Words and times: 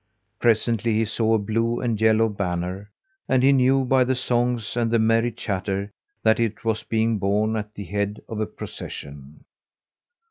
Presently 0.39 0.95
he 0.95 1.05
saw 1.05 1.35
a 1.35 1.37
blue 1.37 1.79
and 1.79 2.01
yellow 2.01 2.27
banner, 2.27 2.89
and 3.29 3.43
he 3.43 3.53
knew 3.53 3.85
by 3.85 4.03
the 4.03 4.15
songs 4.15 4.75
and 4.75 4.89
the 4.89 4.97
merry 4.97 5.31
chatter 5.31 5.91
that 6.23 6.39
it 6.39 6.65
was 6.65 6.81
being 6.81 7.19
borne 7.19 7.55
at 7.55 7.75
the 7.75 7.85
head 7.85 8.19
of 8.27 8.39
a 8.39 8.47
procession. 8.47 9.45